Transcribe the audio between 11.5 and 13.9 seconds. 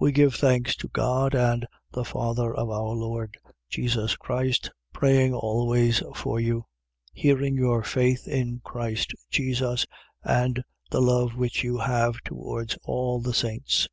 you have towards all the saints.